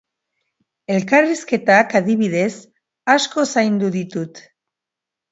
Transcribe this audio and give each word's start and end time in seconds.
Elkarrizketak, 0.93 1.91
adibidez, 1.99 2.53
asko 3.17 3.45
zaindu 3.57 3.91
ditut. 3.97 4.41